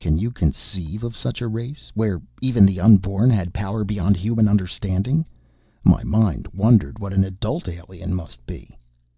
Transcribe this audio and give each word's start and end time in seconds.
Can 0.00 0.18
you 0.18 0.30
conceive 0.32 1.02
of 1.02 1.16
such 1.16 1.40
a 1.40 1.48
race? 1.48 1.90
Where 1.94 2.20
even 2.42 2.66
the 2.66 2.78
unborn 2.78 3.30
had 3.30 3.54
power 3.54 3.84
beyond 3.84 4.14
human 4.18 4.48
understanding? 4.48 5.24
My 5.82 6.04
mind 6.04 6.46
wondered 6.52 6.98
what 6.98 7.14
the 7.16 7.26
adult 7.26 7.66
Alien 7.66 8.12
must 8.12 8.44
be. 8.46 8.76